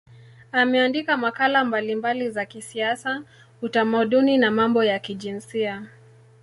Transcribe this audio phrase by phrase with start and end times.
[0.51, 3.23] Ameandika makala mbalimbali za kisiasa,
[3.61, 5.87] utamaduni na mambo ya kijinsia.